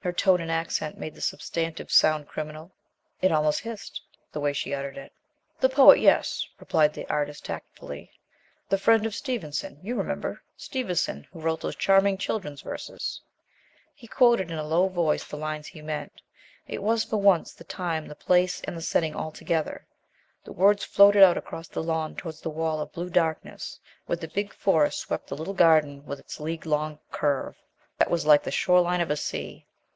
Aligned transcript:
Her 0.00 0.12
tone 0.12 0.40
and 0.40 0.50
accent 0.50 0.96
made 0.96 1.16
the 1.16 1.20
substantive 1.20 1.90
sound 1.90 2.28
criminal. 2.28 2.70
It 3.20 3.32
almost 3.32 3.60
hissed, 3.60 4.00
the 4.30 4.38
way 4.38 4.52
she 4.52 4.72
uttered 4.72 4.96
it. 4.96 5.12
"The 5.58 5.68
poet, 5.68 5.98
yes," 5.98 6.46
replied 6.60 6.94
the 6.94 7.04
artist 7.10 7.44
tactfully, 7.44 8.12
"the 8.68 8.78
friend 8.78 9.04
of 9.06 9.14
Stevenson, 9.14 9.80
you 9.82 9.96
remember, 9.96 10.40
Stevenson 10.56 11.26
who 11.32 11.40
wrote 11.40 11.60
those 11.60 11.74
charming 11.74 12.16
children's 12.16 12.62
verses." 12.62 13.20
He 13.92 14.06
quoted 14.06 14.52
in 14.52 14.56
a 14.56 14.62
low 14.66 14.86
voice 14.86 15.24
the 15.24 15.36
lines 15.36 15.66
he 15.66 15.82
meant. 15.82 16.12
It 16.68 16.80
was, 16.80 17.02
for 17.02 17.16
once, 17.16 17.52
the 17.52 17.64
time, 17.64 18.06
the 18.06 18.14
place, 18.14 18.60
and 18.62 18.76
the 18.76 18.82
setting 18.82 19.16
all 19.16 19.32
together. 19.32 19.84
The 20.44 20.52
words 20.52 20.84
floated 20.84 21.24
out 21.24 21.36
across 21.36 21.66
the 21.66 21.82
lawn 21.82 22.14
towards 22.14 22.40
the 22.40 22.50
wall 22.50 22.80
of 22.80 22.92
blue 22.92 23.10
darkness 23.10 23.80
where 24.06 24.16
the 24.16 24.28
big 24.28 24.52
Forest 24.54 25.00
swept 25.00 25.26
the 25.26 25.36
little 25.36 25.54
garden 25.54 26.06
with 26.06 26.20
its 26.20 26.38
league 26.38 26.66
long 26.66 27.00
curve 27.10 27.56
that 27.98 28.10
was 28.12 28.24
like 28.24 28.44
the 28.44 28.52
shore 28.52 28.80
line 28.80 29.00
of 29.00 29.10
a 29.10 29.16
sea. 29.16 29.64